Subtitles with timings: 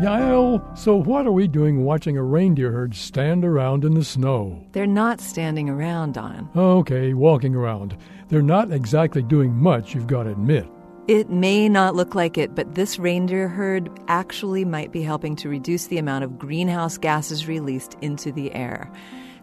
[0.00, 4.60] Yael, so what are we doing watching a reindeer herd stand around in the snow?
[4.72, 6.50] They're not standing around, Don.
[6.56, 7.96] Okay, walking around.
[8.28, 10.66] They're not exactly doing much, you've got to admit.
[11.06, 15.48] It may not look like it, but this reindeer herd actually might be helping to
[15.48, 18.90] reduce the amount of greenhouse gases released into the air.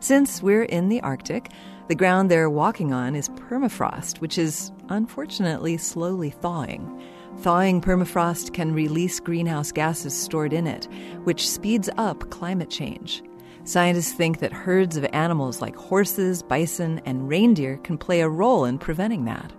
[0.02, 1.49] Since we're in the Arctic,
[1.88, 7.02] the ground they're walking on is permafrost, which is unfortunately slowly thawing.
[7.39, 10.88] Thawing permafrost can release greenhouse gases stored in it,
[11.23, 13.23] which speeds up climate change.
[13.63, 18.66] Scientists think that herds of animals like horses, bison, and reindeer can play a role
[18.66, 19.52] in preventing that.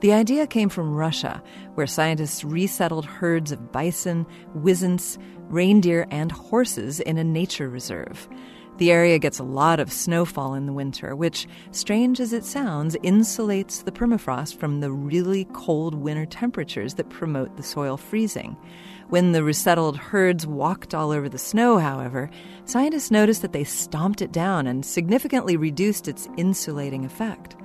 [0.00, 1.42] The idea came from Russia,
[1.74, 8.28] where scientists resettled herds of bison, wisents, reindeer, and horses in a nature reserve.
[8.78, 12.94] The area gets a lot of snowfall in the winter, which, strange as it sounds,
[13.02, 18.56] insulates the permafrost from the really cold winter temperatures that promote the soil freezing.
[19.08, 22.30] When the resettled herds walked all over the snow, however,
[22.66, 27.56] scientists noticed that they stomped it down and significantly reduced its insulating effect.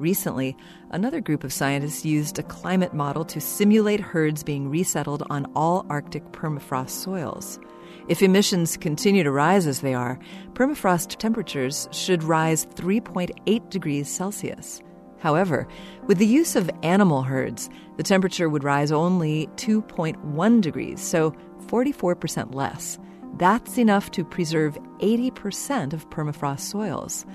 [0.00, 0.56] Recently,
[0.92, 5.84] another group of scientists used a climate model to simulate herds being resettled on all
[5.90, 7.60] Arctic permafrost soils.
[8.08, 10.18] If emissions continue to rise as they are,
[10.54, 14.80] permafrost temperatures should rise 3.8 degrees Celsius.
[15.18, 15.68] However,
[16.06, 21.32] with the use of animal herds, the temperature would rise only 2.1 degrees, so
[21.66, 22.98] 44% less.
[23.36, 27.26] That's enough to preserve 80% of permafrost soils.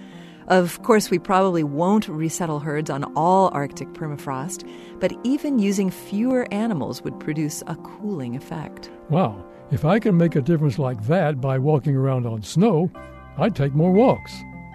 [0.48, 6.48] Of course, we probably won't resettle herds on all Arctic permafrost, but even using fewer
[6.54, 8.92] animals would produce a cooling effect.
[9.10, 9.44] Wow.
[9.72, 12.92] If I can make a difference like that by walking around on snow,
[13.38, 14.34] I'd take more walks.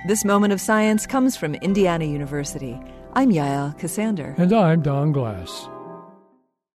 [0.08, 2.80] This moment of science comes from Indiana University.
[3.12, 4.36] I'm Yael Ksander.
[4.38, 5.68] And I'm Don Glass.